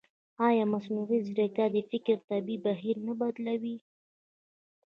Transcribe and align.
ایا 0.47 0.63
مصنوعي 0.73 1.19
ځیرکتیا 1.25 1.65
د 1.71 1.77
فکر 1.91 2.15
طبیعي 2.29 2.57
بهیر 2.65 2.95
نه 3.07 3.13
بدلوي؟ 3.21 3.77